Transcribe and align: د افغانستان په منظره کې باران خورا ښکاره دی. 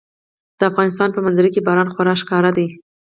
د 0.57 0.61
افغانستان 0.71 1.09
په 1.13 1.19
منظره 1.25 1.49
کې 1.53 1.65
باران 1.67 1.87
خورا 1.93 2.13
ښکاره 2.21 2.51
دی. 2.57 2.67